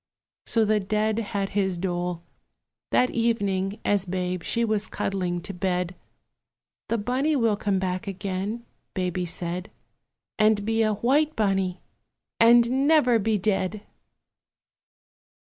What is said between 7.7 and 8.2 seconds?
back